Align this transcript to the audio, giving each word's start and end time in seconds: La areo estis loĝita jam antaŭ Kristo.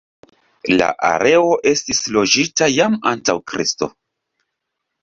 La 0.79 0.87
areo 1.09 1.51
estis 1.73 2.01
loĝita 2.17 2.73
jam 2.79 2.99
antaŭ 3.13 3.39
Kristo. 3.53 3.93